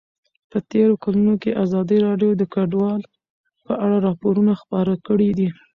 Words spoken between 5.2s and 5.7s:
دي.